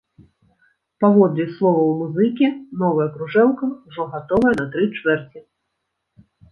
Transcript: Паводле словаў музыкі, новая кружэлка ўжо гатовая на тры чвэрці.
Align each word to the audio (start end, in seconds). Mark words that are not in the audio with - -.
Паводле 1.05 1.45
словаў 1.59 1.91
музыкі, 2.01 2.47
новая 2.85 3.07
кружэлка 3.19 3.73
ўжо 3.87 4.09
гатовая 4.17 4.53
на 4.61 4.65
тры 4.75 4.83
чвэрці. 4.97 5.49